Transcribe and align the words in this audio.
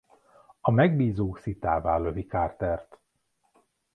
A 0.61 0.71
megbízó 0.71 1.35
szitává 1.35 1.97
lövi 1.97 2.25
Carter-t. 2.25 2.97